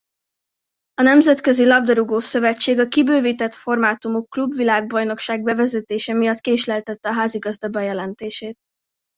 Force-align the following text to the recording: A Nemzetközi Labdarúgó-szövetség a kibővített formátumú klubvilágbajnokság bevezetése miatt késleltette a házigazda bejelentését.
A 0.93 1.01
Nemzetközi 1.01 1.65
Labdarúgó-szövetség 1.65 2.79
a 2.79 2.87
kibővített 2.87 3.53
formátumú 3.53 4.23
klubvilágbajnokság 4.23 5.43
bevezetése 5.43 6.13
miatt 6.13 6.39
késleltette 6.39 7.09
a 7.09 7.13
házigazda 7.13 7.67
bejelentését. 7.69 8.55